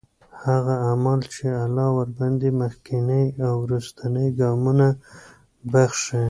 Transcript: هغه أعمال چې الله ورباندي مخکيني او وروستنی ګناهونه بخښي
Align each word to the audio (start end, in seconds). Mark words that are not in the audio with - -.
هغه 0.45 0.73
أعمال 0.87 1.19
چې 1.33 1.43
الله 1.65 1.87
ورباندي 1.97 2.51
مخکيني 2.61 3.23
او 3.45 3.53
وروستنی 3.63 4.27
ګناهونه 4.39 4.87
بخښي 5.71 6.19